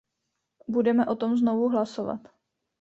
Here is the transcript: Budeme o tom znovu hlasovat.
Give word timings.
Budeme 0.67 1.05
o 1.05 1.15
tom 1.15 1.37
znovu 1.37 1.69
hlasovat. 1.69 2.21